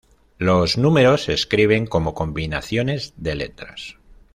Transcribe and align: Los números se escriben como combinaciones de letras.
Los 0.39 0.79
números 0.79 1.25
se 1.25 1.33
escriben 1.33 1.85
como 1.85 2.15
combinaciones 2.15 3.13
de 3.17 3.35
letras. 3.35 3.97